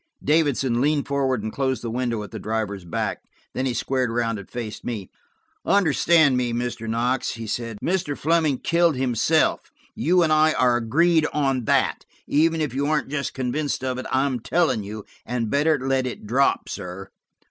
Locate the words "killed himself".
8.61-9.69